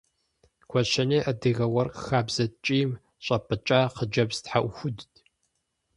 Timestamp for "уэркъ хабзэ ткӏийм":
1.73-2.91